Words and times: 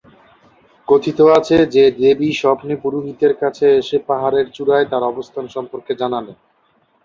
কথিত 0.87 1.19
আছে 1.37 1.57
যে 1.75 1.83
দেবী 1.99 2.29
স্বপ্নে 2.33 2.75
পুরোহিতের 2.83 3.33
কাছে 3.41 3.65
এসে 3.79 3.97
পাহাড়ের 4.09 4.47
চূড়ায় 4.55 4.85
তাঁর 4.91 5.03
অবস্থান 5.11 5.45
সম্পর্কে 5.55 5.93
জানালেন। 6.01 6.37